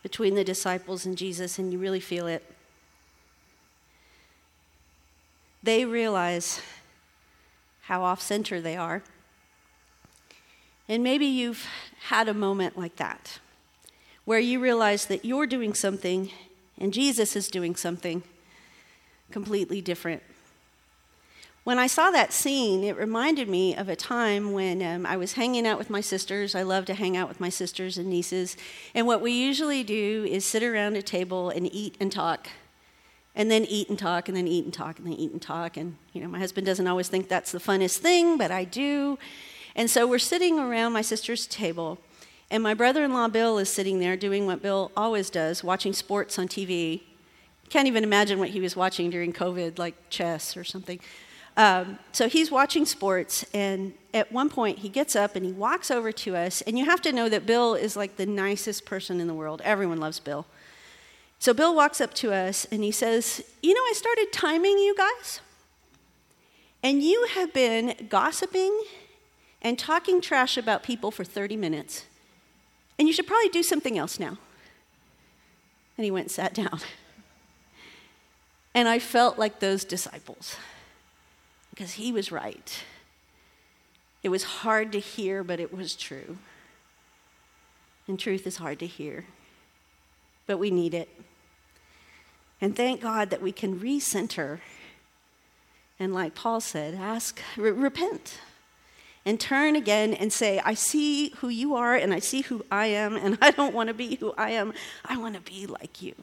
between 0.03 0.35
the 0.35 0.45
disciples 0.45 1.07
and 1.07 1.17
Jesus, 1.17 1.59
and 1.59 1.73
you 1.73 1.79
really 1.79 2.01
feel 2.01 2.27
it. 2.27 2.43
They 5.63 5.85
realize 5.85 6.61
how 7.83 8.03
off 8.03 8.21
center 8.21 8.61
they 8.61 8.77
are. 8.77 9.03
And 10.89 11.05
maybe 11.05 11.27
you've 11.27 11.67
had 12.09 12.29
a 12.29 12.35
moment 12.35 12.77
like 12.77 12.97
that 12.97 13.39
where 14.25 14.41
you 14.41 14.61
realize 14.61 15.07
that 15.07 15.25
you're 15.25 15.47
doing 15.47 15.75
something 15.75 16.31
and 16.79 16.93
Jesus 16.93 17.37
is 17.37 17.49
doing 17.49 17.77
something 17.77 18.23
completely 19.31 19.81
different. 19.81 20.23
When 21.65 21.79
I 21.79 21.87
saw 21.87 22.11
that 22.11 22.33
scene, 22.33 22.83
it 22.83 22.97
reminded 22.97 23.49
me 23.49 23.77
of 23.77 23.89
a 23.89 23.95
time 23.95 24.51
when 24.53 24.83
um, 24.83 25.07
I 25.07 25.17
was 25.17 25.35
hanging 25.35 25.65
out 25.65 25.79
with 25.79 25.91
my 25.91 26.01
sisters. 26.01 26.57
I 26.57 26.65
love 26.65 26.87
to 26.87 26.95
hang 26.95 27.17
out 27.17 27.29
with 27.29 27.39
my 27.39 27.51
sisters 27.51 27.97
and 27.97 28.09
nieces. 28.09 28.57
And 28.97 29.07
what 29.07 29.21
we 29.21 29.31
usually 29.31 29.85
do 29.85 30.27
is 30.29 30.45
sit 30.45 30.65
around 30.65 30.97
a 30.97 31.03
table 31.03 31.51
and 31.51 31.73
eat 31.73 31.97
and 32.01 32.11
talk, 32.11 32.49
and 33.37 33.49
then 33.49 33.65
eat 33.67 33.89
and 33.89 33.97
talk, 33.97 34.27
and 34.27 34.37
then 34.37 34.49
eat 34.49 34.65
and 34.65 34.75
talk, 34.75 34.99
and 34.99 35.07
then 35.07 35.15
eat 35.15 35.31
and 35.31 35.41
talk. 35.41 35.77
And, 35.77 35.99
you 36.13 36.21
know, 36.21 36.27
my 36.27 36.41
husband 36.41 36.67
doesn't 36.67 36.89
always 36.89 37.07
think 37.07 37.29
that's 37.29 37.53
the 37.53 37.61
funnest 37.61 37.99
thing, 37.99 38.37
but 38.37 38.51
I 38.51 38.65
do. 38.65 39.17
And 39.77 39.89
so 39.89 40.05
we're 40.05 40.19
sitting 40.19 40.59
around 40.59 40.93
my 40.93 41.03
sister's 41.03 41.47
table, 41.47 41.99
and 42.51 42.61
my 42.61 42.75
brother 42.75 43.05
in 43.05 43.13
law 43.13 43.29
Bill 43.29 43.59
is 43.59 43.69
sitting 43.69 44.01
there 44.01 44.17
doing 44.17 44.47
what 44.47 44.63
Bill 44.63 44.91
always 44.97 45.31
does, 45.31 45.63
watching 45.63 45.93
sports 45.93 46.41
on 46.41 46.49
TV. 46.49 47.03
Can't 47.71 47.87
even 47.87 48.03
imagine 48.03 48.41
what 48.41 48.49
he 48.49 48.61
was 48.61 48.75
watching 48.75 49.11
during 49.11 49.33
COVID, 49.33 49.79
like 49.79 49.95
chess 50.11 50.57
or 50.57 50.65
something. 50.65 50.99
Um, 51.57 51.99
so 52.13 52.29
he's 52.29 52.51
watching 52.51 52.87
sports, 52.87 53.45
and 53.53 53.93
at 54.15 54.33
one 54.33 54.49
point 54.49 54.79
he 54.79 54.89
gets 54.89 55.15
up 55.15 55.37
and 55.37 55.45
he 55.45 55.53
walks 55.53 55.91
over 55.91 56.11
to 56.13 56.37
us. 56.37 56.63
And 56.63 56.79
you 56.79 56.85
have 56.87 57.03
to 57.03 57.13
know 57.13 57.29
that 57.29 57.47
Bill 57.47 57.75
is 57.75 57.97
like 57.97 58.17
the 58.17 58.27
nicest 58.27 58.85
person 58.85 59.21
in 59.21 59.27
the 59.27 59.35
world. 59.35 59.61
Everyone 59.65 59.99
loves 59.99 60.19
Bill. 60.19 60.47
So 61.39 61.53
Bill 61.53 61.75
walks 61.75 62.01
up 62.01 62.15
to 62.15 62.33
us 62.33 62.67
and 62.71 62.83
he 62.83 62.91
says, 62.91 63.43
You 63.63 63.75
know, 63.75 63.81
I 63.81 63.93
started 63.95 64.33
timing 64.33 64.79
you 64.79 64.95
guys, 64.97 65.41
and 66.83 67.03
you 67.03 67.27
have 67.35 67.53
been 67.53 67.95
gossiping 68.09 68.85
and 69.61 69.79
talking 69.79 70.21
trash 70.21 70.57
about 70.57 70.83
people 70.83 71.11
for 71.11 71.25
30 71.25 71.57
minutes. 71.57 72.07
And 72.99 73.09
you 73.09 73.15
should 73.15 73.27
probably 73.27 73.49
do 73.49 73.63
something 73.63 73.99
else 73.99 74.19
now. 74.19 74.39
And 75.97 76.05
he 76.05 76.11
went 76.11 76.25
and 76.25 76.31
sat 76.31 76.55
down. 76.55 76.81
And 78.75 78.89
I 78.89 79.01
felt 79.01 79.39
like 79.39 79.61
those 79.61 79.85
disciples 79.85 80.57
because 81.73 81.93
he 81.93 82.13
was 82.13 82.31
right. 82.31 82.85
It 84.23 84.29
was 84.29 84.45
hard 84.45 84.93
to 84.93 85.01
hear, 85.01 85.43
but 85.43 85.59
it 85.59 85.75
was 85.75 85.97
true. 85.97 86.39
And 88.07 88.19
truth 88.19 88.47
is 88.47 88.57
hard 88.57 88.79
to 88.81 88.87
hear, 88.87 89.25
but 90.47 90.59
we 90.59 90.71
need 90.71 90.95
it. 90.95 91.09
And 92.61 92.77
thank 92.77 93.01
God 93.01 93.31
that 93.31 93.43
we 93.43 93.51
can 93.53 93.81
recenter 93.81 94.61
and, 95.99 96.13
like 96.13 96.35
Paul 96.35 96.61
said, 96.61 96.95
ask, 96.95 97.41
re- 97.57 97.71
repent 97.71 98.41
and 99.25 99.39
turn 99.39 99.77
again 99.77 100.15
and 100.15 100.33
say, 100.33 100.61
I 100.65 100.75
see 100.75 101.31
who 101.37 101.49
you 101.49 101.77
are 101.77 101.95
and 101.95 102.13
I 102.13 102.19
see 102.19 102.41
who 102.41 102.65
I 102.73 102.87
am, 102.87 103.15
and 103.15 103.39
I 103.43 103.53
don't 103.53 103.73
want 103.73 103.87
to 103.87 103.95
be 103.95 104.17
who 104.17 104.35
I 104.37 104.51
am. 104.51 104.73
I 105.05 105.17
want 105.17 105.37
to 105.37 105.41
be 105.41 105.67
like 105.67 106.03
you. 106.03 106.15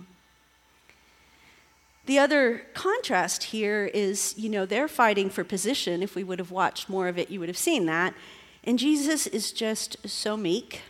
The 2.10 2.18
other 2.18 2.64
contrast 2.74 3.44
here 3.44 3.86
is, 3.86 4.34
you 4.36 4.50
know, 4.50 4.66
they're 4.66 4.88
fighting 4.88 5.30
for 5.30 5.44
position. 5.44 6.02
If 6.02 6.16
we 6.16 6.24
would 6.24 6.40
have 6.40 6.50
watched 6.50 6.90
more 6.90 7.08
of 7.08 7.20
it, 7.20 7.30
you 7.30 7.40
would 7.40 7.50
have 7.50 7.56
seen 7.56 7.86
that. 7.86 8.16
And 8.64 8.80
Jesus 8.80 9.28
is 9.28 9.52
just 9.52 10.10
so 10.10 10.36
meek. 10.36 10.82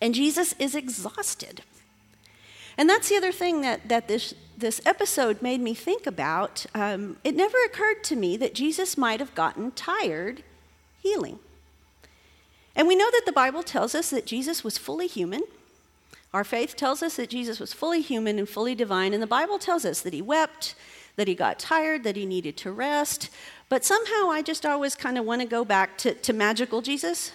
And 0.00 0.14
Jesus 0.14 0.54
is 0.60 0.76
exhausted. 0.76 1.62
And 2.78 2.88
that's 2.88 3.08
the 3.08 3.16
other 3.16 3.32
thing 3.32 3.62
that, 3.62 3.88
that 3.88 4.06
this, 4.06 4.34
this 4.56 4.80
episode 4.86 5.42
made 5.42 5.60
me 5.60 5.74
think 5.74 6.06
about. 6.06 6.64
Um, 6.76 7.16
it 7.24 7.34
never 7.34 7.58
occurred 7.66 8.04
to 8.04 8.14
me 8.14 8.36
that 8.36 8.54
Jesus 8.54 8.96
might 8.96 9.18
have 9.18 9.34
gotten 9.34 9.72
tired 9.72 10.44
healing. 11.02 11.40
And 12.76 12.86
we 12.86 12.94
know 12.94 13.10
that 13.10 13.24
the 13.26 13.32
Bible 13.32 13.64
tells 13.64 13.96
us 13.96 14.10
that 14.10 14.26
Jesus 14.26 14.62
was 14.62 14.78
fully 14.78 15.08
human 15.08 15.42
our 16.34 16.42
faith 16.44 16.74
tells 16.74 17.00
us 17.00 17.14
that 17.14 17.30
Jesus 17.30 17.60
was 17.60 17.72
fully 17.72 18.00
human 18.00 18.40
and 18.40 18.48
fully 18.48 18.74
divine, 18.74 19.14
and 19.14 19.22
the 19.22 19.26
Bible 19.26 19.58
tells 19.58 19.84
us 19.84 20.00
that 20.00 20.12
he 20.12 20.20
wept, 20.20 20.74
that 21.14 21.28
he 21.28 21.34
got 21.36 21.60
tired, 21.60 22.02
that 22.02 22.16
he 22.16 22.26
needed 22.26 22.56
to 22.56 22.72
rest. 22.72 23.30
But 23.68 23.84
somehow 23.84 24.30
I 24.30 24.42
just 24.42 24.66
always 24.66 24.96
kind 24.96 25.16
of 25.16 25.24
want 25.24 25.42
to 25.42 25.46
go 25.46 25.64
back 25.64 25.96
to, 25.98 26.12
to 26.12 26.32
magical 26.32 26.82
Jesus. 26.82 27.30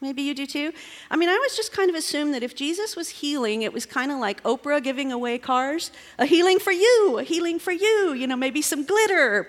Maybe 0.00 0.22
you 0.22 0.32
do 0.32 0.46
too. 0.46 0.72
I 1.10 1.16
mean, 1.16 1.28
I 1.28 1.36
was 1.38 1.56
just 1.56 1.72
kind 1.72 1.90
of 1.90 1.96
assumed 1.96 2.34
that 2.34 2.44
if 2.44 2.54
Jesus 2.54 2.94
was 2.94 3.08
healing, 3.08 3.62
it 3.62 3.72
was 3.72 3.84
kind 3.84 4.12
of 4.12 4.18
like 4.18 4.40
Oprah 4.44 4.80
giving 4.80 5.10
away 5.10 5.38
cars 5.38 5.90
a 6.16 6.26
healing 6.26 6.60
for 6.60 6.70
you, 6.70 7.18
a 7.18 7.24
healing 7.24 7.58
for 7.58 7.72
you, 7.72 8.12
you 8.12 8.28
know, 8.28 8.36
maybe 8.36 8.62
some 8.62 8.84
glitter. 8.84 9.48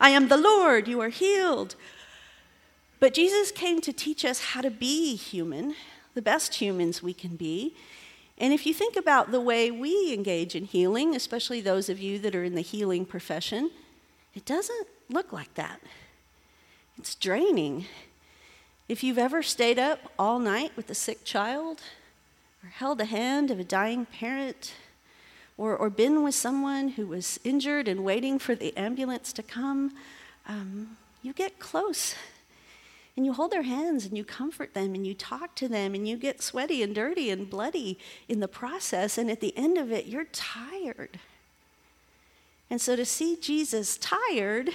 I 0.00 0.10
am 0.10 0.28
the 0.28 0.38
Lord, 0.38 0.88
you 0.88 1.02
are 1.02 1.10
healed. 1.10 1.74
But 2.98 3.12
Jesus 3.12 3.50
came 3.50 3.82
to 3.82 3.92
teach 3.92 4.24
us 4.24 4.40
how 4.40 4.62
to 4.62 4.70
be 4.70 5.16
human, 5.16 5.74
the 6.14 6.22
best 6.22 6.54
humans 6.54 7.02
we 7.02 7.14
can 7.14 7.36
be. 7.36 7.74
And 8.38 8.52
if 8.52 8.66
you 8.66 8.72
think 8.72 8.96
about 8.96 9.30
the 9.30 9.40
way 9.40 9.70
we 9.70 10.14
engage 10.14 10.54
in 10.54 10.64
healing, 10.64 11.14
especially 11.14 11.60
those 11.60 11.88
of 11.88 12.00
you 12.00 12.18
that 12.20 12.34
are 12.34 12.44
in 12.44 12.54
the 12.54 12.62
healing 12.62 13.04
profession, 13.04 13.70
it 14.34 14.44
doesn't 14.44 14.86
look 15.08 15.32
like 15.32 15.54
that. 15.54 15.80
It's 16.98 17.14
draining. 17.14 17.86
If 18.88 19.04
you've 19.04 19.18
ever 19.18 19.42
stayed 19.42 19.78
up 19.78 20.12
all 20.18 20.38
night 20.38 20.72
with 20.76 20.88
a 20.90 20.94
sick 20.94 21.24
child, 21.24 21.82
or 22.62 22.70
held 22.70 22.98
the 22.98 23.04
hand 23.04 23.50
of 23.50 23.58
a 23.58 23.64
dying 23.64 24.06
parent, 24.06 24.74
or, 25.56 25.76
or 25.76 25.90
been 25.90 26.22
with 26.22 26.34
someone 26.34 26.88
who 26.88 27.06
was 27.06 27.38
injured 27.44 27.88
and 27.88 28.04
waiting 28.04 28.38
for 28.38 28.54
the 28.54 28.74
ambulance 28.76 29.32
to 29.34 29.42
come, 29.42 29.92
um, 30.48 30.96
you 31.22 31.34
get 31.34 31.58
close 31.58 32.14
and 33.16 33.26
you 33.26 33.32
hold 33.32 33.50
their 33.50 33.62
hands 33.62 34.06
and 34.06 34.16
you 34.16 34.24
comfort 34.24 34.74
them 34.74 34.94
and 34.94 35.06
you 35.06 35.14
talk 35.14 35.54
to 35.56 35.68
them 35.68 35.94
and 35.94 36.08
you 36.08 36.16
get 36.16 36.42
sweaty 36.42 36.82
and 36.82 36.94
dirty 36.94 37.30
and 37.30 37.50
bloody 37.50 37.98
in 38.28 38.40
the 38.40 38.48
process. 38.48 39.18
And 39.18 39.30
at 39.30 39.40
the 39.40 39.56
end 39.56 39.78
of 39.78 39.90
it, 39.90 40.06
you're 40.06 40.26
tired. 40.26 41.18
And 42.70 42.80
so 42.80 42.94
to 42.94 43.04
see 43.04 43.36
Jesus 43.40 43.98
tired 43.98 44.70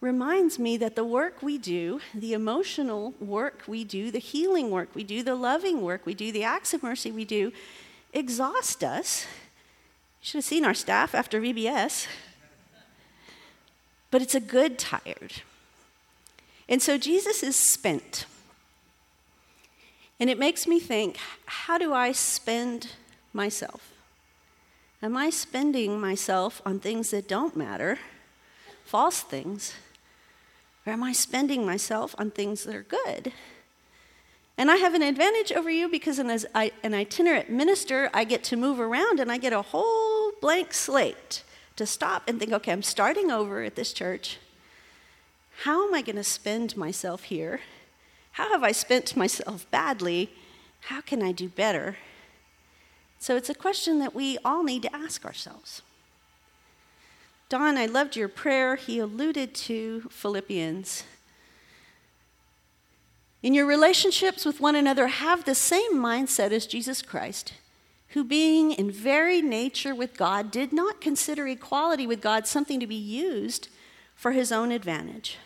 reminds 0.00 0.58
me 0.58 0.76
that 0.76 0.96
the 0.96 1.04
work 1.04 1.42
we 1.42 1.56
do, 1.56 2.00
the 2.12 2.34
emotional 2.34 3.14
work 3.20 3.62
we 3.66 3.84
do, 3.84 4.10
the 4.10 4.18
healing 4.18 4.70
work 4.70 4.90
we 4.94 5.04
do, 5.04 5.22
the 5.22 5.34
loving 5.34 5.80
work 5.80 6.04
we 6.04 6.12
do, 6.12 6.30
the 6.30 6.44
acts 6.44 6.74
of 6.74 6.82
mercy 6.82 7.10
we 7.10 7.24
do, 7.24 7.52
exhaust 8.12 8.84
us. 8.84 9.24
You 10.20 10.26
should 10.26 10.38
have 10.38 10.44
seen 10.44 10.64
our 10.64 10.74
staff 10.74 11.14
after 11.14 11.40
VBS. 11.40 12.06
But 14.10 14.20
it's 14.20 14.34
a 14.34 14.40
good 14.40 14.78
tired. 14.78 15.42
And 16.68 16.80
so 16.80 16.96
Jesus 16.98 17.42
is 17.42 17.56
spent. 17.56 18.26
And 20.18 20.30
it 20.30 20.38
makes 20.38 20.66
me 20.66 20.80
think 20.80 21.18
how 21.46 21.78
do 21.78 21.92
I 21.92 22.12
spend 22.12 22.92
myself? 23.32 23.92
Am 25.02 25.16
I 25.16 25.28
spending 25.30 26.00
myself 26.00 26.62
on 26.64 26.80
things 26.80 27.10
that 27.10 27.28
don't 27.28 27.56
matter, 27.56 27.98
false 28.84 29.20
things? 29.20 29.74
Or 30.86 30.92
am 30.92 31.02
I 31.02 31.12
spending 31.12 31.66
myself 31.66 32.14
on 32.18 32.30
things 32.30 32.64
that 32.64 32.74
are 32.74 32.82
good? 32.82 33.32
And 34.56 34.70
I 34.70 34.76
have 34.76 34.94
an 34.94 35.02
advantage 35.02 35.50
over 35.52 35.68
you 35.68 35.88
because 35.88 36.18
as 36.18 36.44
an 36.54 36.94
itinerant 36.94 37.50
minister, 37.50 38.08
I 38.14 38.24
get 38.24 38.44
to 38.44 38.56
move 38.56 38.78
around 38.78 39.18
and 39.18 39.32
I 39.32 39.36
get 39.38 39.52
a 39.52 39.62
whole 39.62 40.32
blank 40.40 40.72
slate 40.72 41.42
to 41.76 41.86
stop 41.86 42.22
and 42.28 42.38
think, 42.38 42.52
okay, 42.52 42.70
I'm 42.70 42.82
starting 42.82 43.30
over 43.30 43.62
at 43.62 43.74
this 43.74 43.92
church. 43.92 44.38
How 45.62 45.86
am 45.86 45.94
I 45.94 46.02
going 46.02 46.16
to 46.16 46.24
spend 46.24 46.76
myself 46.76 47.24
here? 47.24 47.60
How 48.32 48.50
have 48.50 48.64
I 48.64 48.72
spent 48.72 49.16
myself 49.16 49.70
badly? 49.70 50.30
How 50.80 51.00
can 51.00 51.22
I 51.22 51.32
do 51.32 51.48
better? 51.48 51.96
So 53.18 53.36
it's 53.36 53.48
a 53.48 53.54
question 53.54 54.00
that 54.00 54.14
we 54.14 54.36
all 54.44 54.62
need 54.62 54.82
to 54.82 54.94
ask 54.94 55.24
ourselves. 55.24 55.82
Don, 57.48 57.78
I 57.78 57.86
loved 57.86 58.16
your 58.16 58.28
prayer. 58.28 58.76
He 58.76 58.98
alluded 58.98 59.54
to 59.54 60.08
Philippians. 60.10 61.04
In 63.42 63.54
your 63.54 63.66
relationships 63.66 64.44
with 64.44 64.60
one 64.60 64.74
another, 64.74 65.06
have 65.06 65.44
the 65.44 65.54
same 65.54 65.94
mindset 65.94 66.50
as 66.50 66.66
Jesus 66.66 67.02
Christ, 67.02 67.54
who, 68.08 68.24
being 68.24 68.72
in 68.72 68.90
very 68.90 69.40
nature 69.40 69.94
with 69.94 70.16
God, 70.16 70.50
did 70.50 70.72
not 70.72 71.00
consider 71.00 71.46
equality 71.46 72.06
with 72.06 72.20
God 72.20 72.46
something 72.46 72.80
to 72.80 72.86
be 72.86 72.94
used 72.94 73.68
for 74.14 74.32
his 74.32 74.50
own 74.50 74.72
advantage. 74.72 75.38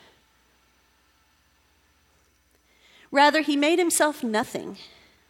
Rather, 3.11 3.41
he 3.41 3.57
made 3.57 3.79
himself 3.79 4.23
nothing 4.23 4.77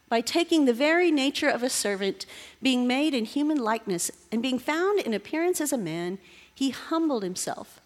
by 0.09 0.21
taking 0.21 0.65
the 0.65 0.73
very 0.73 1.11
nature 1.11 1.49
of 1.49 1.63
a 1.63 1.71
servant, 1.71 2.25
being 2.63 2.87
made 2.87 3.15
in 3.15 3.25
human 3.25 3.59
likeness, 3.59 4.11
and 4.33 4.43
being 4.43 4.59
found 4.59 5.01
in 5.01 5.13
appearance 5.13 5.61
as 5.61 5.73
a 5.73 5.79
man, 5.79 6.19
he 6.55 6.71
humbled 6.71 7.23
himself 7.23 7.81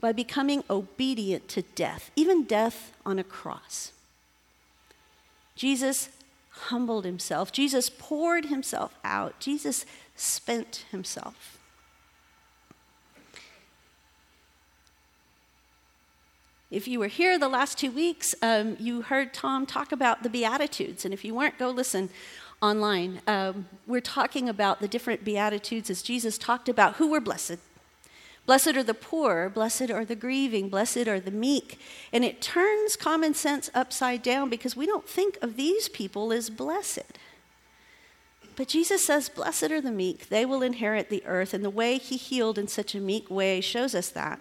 by 0.00 0.12
becoming 0.12 0.64
obedient 0.68 1.48
to 1.48 1.62
death, 1.62 2.10
even 2.14 2.44
death 2.44 2.92
on 3.06 3.18
a 3.18 3.24
cross. 3.24 3.92
Jesus 5.54 6.10
humbled 6.50 7.04
himself. 7.04 7.52
Jesus 7.52 7.88
poured 7.88 8.46
himself 8.46 8.94
out. 9.04 9.38
Jesus 9.40 9.86
spent 10.16 10.84
himself. 10.90 11.58
If 16.72 16.88
you 16.88 17.00
were 17.00 17.08
here 17.08 17.38
the 17.38 17.50
last 17.50 17.76
two 17.76 17.90
weeks, 17.90 18.34
um, 18.40 18.78
you 18.80 19.02
heard 19.02 19.34
Tom 19.34 19.66
talk 19.66 19.92
about 19.92 20.22
the 20.22 20.30
Beatitudes. 20.30 21.04
And 21.04 21.12
if 21.12 21.22
you 21.22 21.34
weren't, 21.34 21.58
go 21.58 21.68
listen 21.68 22.08
online. 22.62 23.20
Um, 23.26 23.68
we're 23.86 24.00
talking 24.00 24.48
about 24.48 24.80
the 24.80 24.88
different 24.88 25.22
Beatitudes 25.22 25.90
as 25.90 26.00
Jesus 26.00 26.38
talked 26.38 26.70
about 26.70 26.94
who 26.94 27.10
were 27.10 27.20
blessed. 27.20 27.58
Blessed 28.46 28.68
are 28.68 28.82
the 28.82 28.94
poor, 28.94 29.50
blessed 29.50 29.90
are 29.90 30.06
the 30.06 30.16
grieving, 30.16 30.70
blessed 30.70 31.08
are 31.08 31.20
the 31.20 31.30
meek. 31.30 31.78
And 32.10 32.24
it 32.24 32.40
turns 32.40 32.96
common 32.96 33.34
sense 33.34 33.70
upside 33.74 34.22
down 34.22 34.48
because 34.48 34.74
we 34.74 34.86
don't 34.86 35.06
think 35.06 35.36
of 35.42 35.56
these 35.56 35.90
people 35.90 36.32
as 36.32 36.48
blessed. 36.48 37.18
But 38.56 38.68
Jesus 38.68 39.04
says, 39.04 39.28
Blessed 39.28 39.70
are 39.70 39.82
the 39.82 39.92
meek, 39.92 40.30
they 40.30 40.46
will 40.46 40.62
inherit 40.62 41.10
the 41.10 41.22
earth. 41.26 41.52
And 41.52 41.62
the 41.62 41.68
way 41.68 41.98
he 41.98 42.16
healed 42.16 42.58
in 42.58 42.66
such 42.66 42.94
a 42.94 42.98
meek 42.98 43.30
way 43.30 43.60
shows 43.60 43.94
us 43.94 44.08
that. 44.08 44.40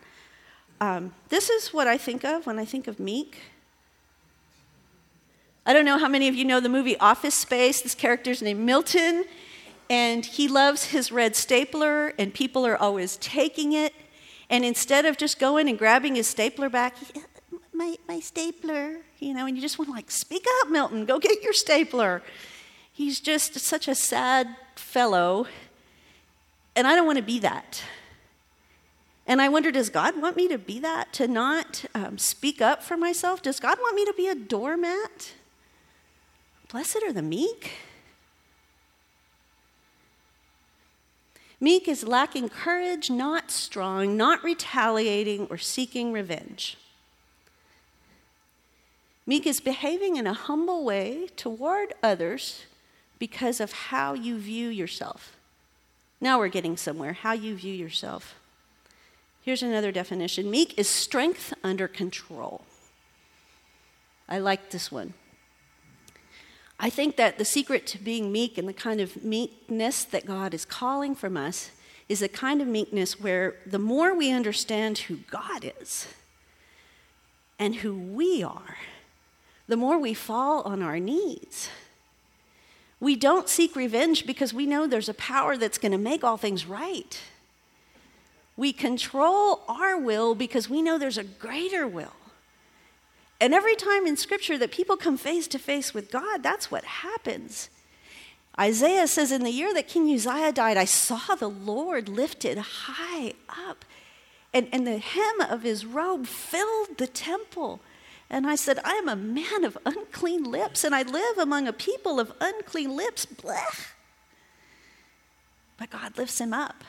Um, 0.82 1.14
this 1.30 1.52
is 1.52 1.72
what 1.72 1.88
I 1.88 2.00
think 2.00 2.26
of 2.26 2.48
when 2.48 2.58
I 2.58 2.66
think 2.66 2.88
of 2.88 3.00
meek. 3.00 3.38
I 5.64 5.74
don't 5.74 5.86
know 5.86 6.00
how 6.00 6.08
many 6.08 6.28
of 6.28 6.34
you 6.34 6.44
know 6.44 6.60
the 6.60 6.70
movie 6.70 6.98
Office 6.98 7.36
Space. 7.36 7.82
This 7.84 7.94
character's 7.94 8.42
named 8.42 8.62
Milton, 8.62 9.26
and 9.92 10.26
he 10.26 10.48
loves 10.48 10.86
his 10.86 11.12
red 11.12 11.36
stapler, 11.36 12.16
and 12.18 12.34
people 12.34 12.66
are 12.66 12.76
always 12.76 13.18
taking 13.18 13.74
it. 13.74 13.94
And 14.50 14.66
instead 14.66 15.06
of 15.06 15.18
just 15.18 15.38
going 15.38 15.70
and 15.70 15.78
grabbing 15.78 16.16
his 16.16 16.26
stapler 16.26 16.68
back, 16.68 16.98
he, 16.98 17.22
my, 17.72 17.96
my 18.08 18.20
stapler, 18.20 18.98
you 19.20 19.36
know, 19.36 19.46
and 19.46 19.56
you 19.56 19.62
just 19.62 19.78
want 19.78 19.90
to 19.90 19.94
like, 19.94 20.10
speak 20.10 20.48
up, 20.62 20.72
Milton, 20.72 21.06
go 21.06 21.20
get 21.20 21.44
your 21.44 21.54
stapler. 21.54 22.24
He's 22.92 23.20
just 23.20 23.54
such 23.60 23.88
a 23.88 23.94
sad 23.94 24.48
fellow, 24.76 25.46
and 26.76 26.88
I 26.88 26.96
don't 26.96 27.06
want 27.06 27.20
to 27.20 27.24
be 27.24 27.38
that. 27.38 27.84
And 29.32 29.42
I 29.42 29.48
wonder, 29.48 29.72
does 29.72 29.90
God 29.90 30.22
want 30.22 30.36
me 30.36 30.50
to 30.50 30.58
be 30.58 30.78
that? 30.80 31.14
To 31.14 31.26
not 31.26 31.86
um, 31.96 32.18
speak 32.18 32.62
up 32.62 32.84
for 32.84 32.98
myself? 32.98 33.42
Does 33.42 33.62
God 33.62 33.78
want 33.80 33.96
me 33.96 34.04
to 34.04 34.14
be 34.18 34.28
a 34.28 34.36
doormat? 34.36 35.32
Blessed 36.70 37.00
are 37.06 37.14
the 37.14 37.22
meek. 37.22 37.72
Meek 41.62 41.88
is 41.88 42.06
lacking 42.06 42.50
courage, 42.50 43.10
not 43.10 43.52
strong, 43.52 44.18
not 44.18 44.44
retaliating 44.44 45.48
or 45.50 45.58
seeking 45.58 46.12
revenge. 46.12 46.78
Meek 49.26 49.48
is 49.48 49.62
behaving 49.62 50.18
in 50.18 50.28
a 50.28 50.34
humble 50.34 50.84
way 50.84 51.30
toward 51.38 51.94
others 52.04 52.66
because 53.18 53.62
of 53.62 53.72
how 53.72 54.14
you 54.14 54.38
view 54.38 54.68
yourself. 54.68 55.38
Now 56.20 56.38
we're 56.38 56.50
getting 56.50 56.76
somewhere, 56.76 57.14
how 57.14 57.32
you 57.32 57.56
view 57.56 57.74
yourself. 57.74 58.36
Here's 59.42 59.64
another 59.64 59.92
definition 59.92 60.52
meek 60.52 60.78
is 60.78 60.88
strength 60.88 61.54
under 61.64 61.88
control. 61.88 62.62
I 64.30 64.38
like 64.40 64.70
this 64.70 64.92
one. 64.92 65.14
I 66.80 66.90
think 66.90 67.16
that 67.18 67.38
the 67.38 67.46
secret 67.46 67.86
to 67.88 68.00
being 68.00 68.32
meek 68.32 68.58
and 68.58 68.68
the 68.68 68.74
kind 68.74 69.02
of 69.02 69.24
meekness 69.24 70.04
that 70.06 70.26
God 70.26 70.54
is 70.54 70.66
calling 70.66 71.14
from 71.14 71.38
us 71.38 71.72
is 72.10 72.22
a 72.22 72.28
kind 72.28 72.62
of 72.62 72.68
meekness 72.68 73.20
where 73.20 73.56
the 73.66 73.80
more 73.80 74.16
we 74.16 74.32
understand 74.32 74.98
who 75.00 75.18
God 75.30 75.72
is 75.80 76.08
and 77.60 77.76
who 77.76 77.94
we 77.94 78.42
are, 78.42 78.78
the 79.68 79.78
more 79.78 80.00
we 80.00 80.14
fall 80.14 80.62
on 80.64 80.82
our 80.82 81.00
knees. 81.00 81.70
We 83.00 83.16
don't 83.16 83.48
seek 83.48 83.76
revenge 83.76 84.26
because 84.26 84.54
we 84.54 84.66
know 84.66 84.88
there's 84.88 85.10
a 85.10 85.14
power 85.14 85.58
that's 85.58 85.78
going 85.78 85.92
to 85.92 85.98
make 85.98 86.24
all 86.24 86.38
things 86.38 86.66
right. 86.66 87.20
We 88.58 88.74
control 88.74 89.62
our 89.68 89.98
will 89.98 90.36
because 90.36 90.70
we 90.70 90.82
know 90.82 90.98
there's 90.98 91.18
a 91.18 91.24
greater 91.24 91.88
will. 91.88 92.14
And 93.40 93.56
every 93.56 93.76
time 93.76 94.06
in 94.06 94.18
Scripture 94.18 94.58
that 94.60 94.72
people 94.72 94.98
come 94.98 95.18
face 95.18 95.48
to 95.48 95.58
face 95.58 95.94
with 95.94 96.12
God, 96.12 96.44
that's 96.44 96.70
what 96.70 96.84
happens. 96.84 97.70
Isaiah 98.60 99.08
says, 99.08 99.32
In 99.32 99.44
the 99.44 99.50
year 99.50 99.74
that 99.74 99.88
King 99.88 100.14
Uzziah 100.14 100.52
died, 100.52 100.78
I 100.78 100.86
saw 100.86 101.36
the 101.36 101.50
Lord 101.50 102.08
lifted 102.08 102.58
high 102.60 103.34
up, 103.50 103.84
and, 104.54 104.68
and 104.72 104.86
the 104.86 105.00
hem 105.00 105.42
of 105.50 105.64
his 105.64 105.86
robe 105.86 106.28
filled 106.28 106.98
the 106.98 107.08
temple. 107.08 107.80
And 108.30 108.46
I 108.46 108.56
said, 108.56 108.80
I 108.86 108.92
am 108.92 109.10
a 109.10 109.16
man 109.16 109.64
of 109.64 109.78
unclean 109.86 110.44
lips, 110.44 110.84
and 110.84 110.94
I 110.94 111.02
live 111.02 111.38
among 111.38 111.68
a 111.68 111.74
people 111.74 112.20
of 112.20 112.32
unclean 112.40 112.96
lips. 112.96 113.26
Blech. 113.26 113.88
But 115.78 115.90
God 115.90 116.18
lifts 116.18 116.40
him 116.40 116.54
up. 116.54 116.84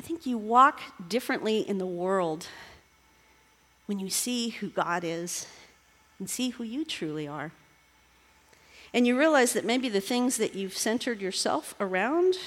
I 0.00 0.02
think 0.02 0.24
you 0.24 0.38
walk 0.38 0.80
differently 1.10 1.58
in 1.58 1.76
the 1.76 1.84
world 1.84 2.46
when 3.84 3.98
you 3.98 4.08
see 4.08 4.48
who 4.48 4.68
God 4.70 5.04
is 5.04 5.46
and 6.18 6.30
see 6.30 6.48
who 6.48 6.64
you 6.64 6.86
truly 6.86 7.28
are. 7.28 7.52
And 8.94 9.06
you 9.06 9.18
realize 9.18 9.52
that 9.52 9.66
maybe 9.66 9.90
the 9.90 10.00
things 10.00 10.38
that 10.38 10.54
you've 10.54 10.74
centered 10.74 11.20
yourself 11.20 11.74
around 11.78 12.38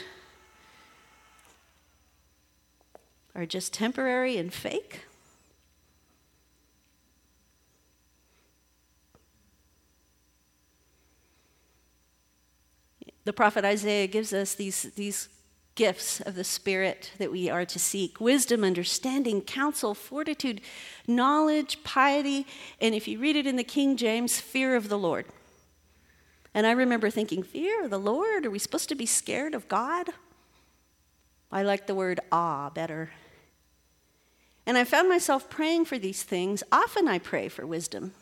are 3.35 3.45
just 3.45 3.71
temporary 3.71 4.35
and 4.35 4.51
fake. 4.51 5.01
The 13.25 13.33
prophet 13.33 13.63
Isaiah 13.63 14.07
gives 14.07 14.33
us 14.33 14.55
these, 14.55 14.91
these 14.95 15.29
gifts 15.75 16.21
of 16.21 16.35
the 16.35 16.43
Spirit 16.43 17.11
that 17.17 17.31
we 17.31 17.49
are 17.49 17.65
to 17.65 17.79
seek 17.79 18.19
wisdom, 18.19 18.63
understanding, 18.63 19.41
counsel, 19.41 19.93
fortitude, 19.93 20.61
knowledge, 21.07 21.83
piety, 21.83 22.45
and 22.79 22.93
if 22.93 23.07
you 23.07 23.19
read 23.19 23.35
it 23.35 23.47
in 23.47 23.55
the 23.55 23.63
King 23.63 23.97
James, 23.97 24.39
fear 24.39 24.75
of 24.75 24.89
the 24.89 24.97
Lord. 24.97 25.25
And 26.53 26.67
I 26.67 26.71
remember 26.71 27.09
thinking, 27.09 27.41
fear 27.41 27.83
of 27.83 27.89
the 27.89 27.97
Lord? 27.97 28.45
Are 28.45 28.51
we 28.51 28.59
supposed 28.59 28.89
to 28.89 28.95
be 28.95 29.07
scared 29.07 29.55
of 29.55 29.67
God? 29.67 30.09
I 31.51 31.63
like 31.63 31.87
the 31.87 31.95
word 31.95 32.19
awe 32.31 32.69
better. 32.69 33.11
And 34.65 34.77
I 34.77 34.83
found 34.83 35.09
myself 35.09 35.49
praying 35.49 35.85
for 35.85 35.97
these 35.97 36.23
things. 36.23 36.63
Often 36.71 37.07
I 37.07 37.19
pray 37.19 37.49
for 37.49 37.65
wisdom 37.65 38.13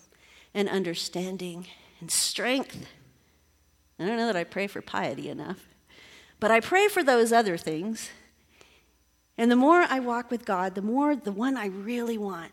and 0.54 0.70
understanding 0.70 1.68
and 2.00 2.10
strength. 2.10 2.88
I 4.00 4.06
don't 4.06 4.18
know 4.18 4.28
that 4.28 4.36
I 4.36 4.44
pray 4.44 4.68
for 4.68 4.82
piety 4.82 5.30
enough. 5.30 5.71
But 6.42 6.52
I 6.52 6.60
pray 6.60 6.90
for 6.90 7.04
those 7.04 7.32
other 7.32 7.56
things. 7.56 8.10
And 9.38 9.50
the 9.50 9.56
more 9.56 9.86
I 9.88 10.00
walk 10.00 10.30
with 10.30 10.44
God, 10.44 10.76
the 10.76 10.82
more 10.82 11.16
the 11.16 11.32
one 11.32 11.56
I 11.56 11.68
really 11.68 12.18
want 12.18 12.52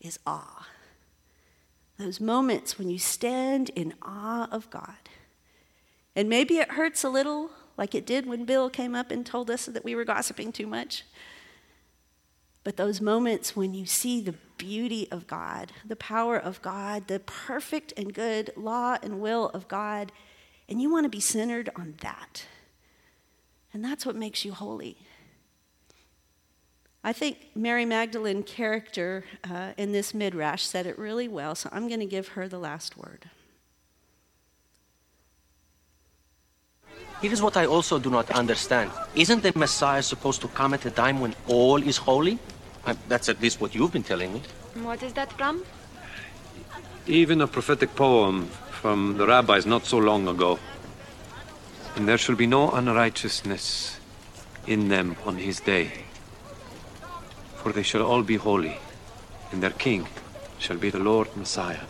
is 0.00 0.18
awe. 0.24 0.66
Those 1.98 2.20
moments 2.20 2.78
when 2.78 2.88
you 2.88 2.98
stand 2.98 3.70
in 3.70 3.94
awe 4.00 4.48
of 4.52 4.70
God. 4.70 5.10
And 6.14 6.28
maybe 6.28 6.58
it 6.58 6.72
hurts 6.72 7.02
a 7.02 7.10
little, 7.10 7.50
like 7.76 7.96
it 7.96 8.06
did 8.06 8.26
when 8.26 8.44
Bill 8.44 8.70
came 8.70 8.94
up 8.94 9.10
and 9.10 9.26
told 9.26 9.50
us 9.50 9.66
that 9.66 9.84
we 9.84 9.96
were 9.96 10.04
gossiping 10.04 10.52
too 10.52 10.68
much. 10.68 11.02
But 12.62 12.76
those 12.76 13.00
moments 13.00 13.56
when 13.56 13.74
you 13.74 13.86
see 13.86 14.20
the 14.20 14.34
beauty 14.56 15.08
of 15.10 15.26
God, 15.26 15.72
the 15.84 15.96
power 15.96 16.36
of 16.36 16.62
God, 16.62 17.08
the 17.08 17.18
perfect 17.18 17.92
and 17.96 18.14
good 18.14 18.52
law 18.56 18.98
and 19.02 19.20
will 19.20 19.48
of 19.48 19.66
God, 19.66 20.12
and 20.68 20.80
you 20.80 20.92
want 20.92 21.04
to 21.04 21.10
be 21.10 21.20
centered 21.20 21.70
on 21.74 21.94
that. 22.02 22.44
And 23.72 23.84
that's 23.84 24.06
what 24.06 24.16
makes 24.16 24.44
you 24.44 24.52
holy. 24.52 24.96
I 27.04 27.12
think 27.12 27.36
Mary 27.54 27.84
Magdalene 27.84 28.42
character 28.42 29.24
uh, 29.48 29.72
in 29.76 29.92
this 29.92 30.12
midrash 30.12 30.62
said 30.62 30.86
it 30.86 30.98
really 30.98 31.28
well, 31.28 31.54
so 31.54 31.68
I'm 31.72 31.86
going 31.88 32.00
to 32.00 32.06
give 32.06 32.28
her 32.28 32.48
the 32.48 32.58
last 32.58 32.96
word. 32.96 33.30
Here 37.20 37.32
is 37.32 37.42
what 37.42 37.56
I 37.56 37.66
also 37.66 37.98
do 37.98 38.10
not 38.10 38.30
understand. 38.30 38.90
Isn't 39.14 39.42
the 39.42 39.52
Messiah 39.56 40.02
supposed 40.02 40.40
to 40.42 40.48
come 40.48 40.74
at 40.74 40.86
a 40.86 40.90
time 40.90 41.20
when 41.20 41.34
all 41.48 41.82
is 41.82 41.96
holy? 41.96 42.38
Uh, 42.84 42.94
that's 43.08 43.28
at 43.28 43.40
least 43.40 43.60
what 43.60 43.74
you've 43.74 43.92
been 43.92 44.04
telling 44.04 44.32
me. 44.32 44.42
What 44.82 45.02
is 45.02 45.12
that 45.14 45.32
from? 45.32 45.64
Even 47.06 47.40
a 47.40 47.46
prophetic 47.46 47.94
poem 47.96 48.46
from 48.70 49.16
the 49.16 49.26
rabbis 49.26 49.66
not 49.66 49.84
so 49.84 49.98
long 49.98 50.28
ago. 50.28 50.58
And 51.98 52.06
there 52.06 52.16
shall 52.16 52.36
be 52.36 52.46
no 52.46 52.70
unrighteousness 52.70 53.98
in 54.68 54.88
them 54.88 55.16
on 55.26 55.36
his 55.36 55.58
day. 55.58 55.90
For 57.56 57.72
they 57.72 57.82
shall 57.82 58.02
all 58.02 58.22
be 58.22 58.36
holy, 58.36 58.78
and 59.50 59.60
their 59.60 59.70
king 59.72 60.06
shall 60.60 60.76
be 60.76 60.90
the 60.90 61.00
Lord 61.00 61.36
Messiah. 61.36 61.80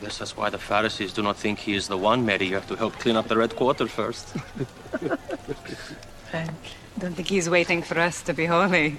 This 0.00 0.20
is 0.20 0.36
why 0.36 0.50
the 0.50 0.58
Pharisees 0.58 1.12
do 1.12 1.22
not 1.22 1.36
think 1.36 1.60
he 1.60 1.74
is 1.74 1.86
the 1.86 1.96
one, 1.96 2.26
Mary. 2.26 2.46
You 2.46 2.56
have 2.56 2.66
to 2.70 2.74
help 2.74 2.94
clean 2.94 3.14
up 3.14 3.28
the 3.28 3.36
Red 3.36 3.54
Quarter 3.54 3.86
first. 3.86 4.34
I 6.34 6.48
don't 6.98 7.14
think 7.14 7.28
he's 7.28 7.48
waiting 7.48 7.82
for 7.82 8.00
us 8.00 8.22
to 8.22 8.34
be 8.34 8.46
holy. 8.46 8.98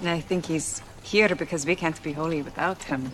And 0.00 0.08
I 0.08 0.18
think 0.18 0.46
he's 0.46 0.82
here 1.04 1.36
because 1.36 1.64
we 1.64 1.76
can't 1.76 2.02
be 2.02 2.14
holy 2.14 2.42
without 2.42 2.82
him. 2.82 3.12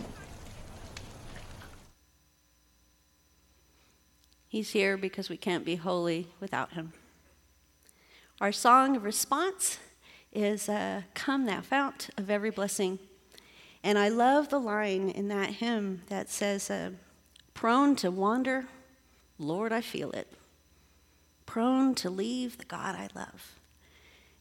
He's 4.53 4.69
here 4.69 4.97
because 4.97 5.29
we 5.29 5.37
can't 5.37 5.65
be 5.65 5.77
holy 5.77 6.27
without 6.39 6.73
him. 6.73 6.93
Our 8.39 8.51
song 8.51 8.95
of 8.95 9.03
response 9.03 9.79
is 10.31 10.69
uh, 10.69 11.01
Come, 11.15 11.47
thou 11.47 11.61
fount 11.61 12.11
of 12.19 12.29
every 12.29 12.51
blessing. 12.51 12.99
And 13.83 13.97
I 13.97 14.09
love 14.09 14.49
the 14.49 14.59
line 14.59 15.09
in 15.09 15.27
that 15.29 15.55
hymn 15.55 16.03
that 16.09 16.29
says, 16.29 16.69
uh, 16.69 16.91
Prone 17.55 17.95
to 17.95 18.11
wander, 18.11 18.65
Lord, 19.39 19.73
I 19.73 19.81
feel 19.81 20.11
it. 20.11 20.31
Prone 21.47 21.95
to 21.95 22.11
leave 22.11 22.59
the 22.59 22.65
God 22.65 22.93
I 22.93 23.09
love. 23.15 23.55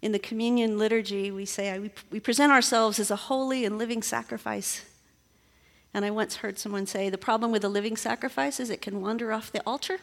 In 0.02 0.12
the 0.12 0.18
communion 0.18 0.76
liturgy, 0.76 1.30
we 1.30 1.46
say 1.46 1.78
we, 1.78 1.90
we 2.10 2.20
present 2.20 2.52
ourselves 2.52 2.98
as 3.00 3.10
a 3.10 3.16
holy 3.16 3.64
and 3.64 3.78
living 3.78 4.02
sacrifice. 4.02 4.84
And 5.94 6.04
I 6.04 6.10
once 6.10 6.36
heard 6.36 6.58
someone 6.58 6.86
say 6.86 7.10
the 7.10 7.18
problem 7.18 7.52
with 7.52 7.64
a 7.64 7.68
living 7.68 7.96
sacrifice 7.96 8.58
is 8.58 8.70
it 8.70 8.80
can 8.80 9.00
wander 9.00 9.32
off 9.32 9.52
the 9.52 9.62
altar. 9.66 9.98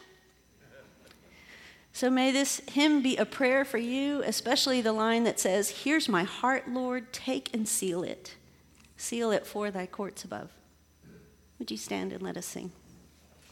So 1.92 2.08
may 2.08 2.30
this 2.30 2.60
hymn 2.70 3.02
be 3.02 3.16
a 3.16 3.26
prayer 3.26 3.64
for 3.64 3.78
you, 3.78 4.22
especially 4.24 4.80
the 4.80 4.92
line 4.92 5.24
that 5.24 5.40
says, 5.40 5.70
Here's 5.70 6.08
my 6.08 6.22
heart, 6.22 6.68
Lord, 6.68 7.12
take 7.12 7.52
and 7.52 7.68
seal 7.68 8.02
it. 8.04 8.36
Seal 8.96 9.32
it 9.32 9.46
for 9.46 9.70
thy 9.70 9.86
courts 9.86 10.22
above. 10.22 10.50
Would 11.58 11.70
you 11.70 11.76
stand 11.76 12.12
and 12.12 12.22
let 12.22 12.36
us 12.36 12.46
sing? 12.46 12.70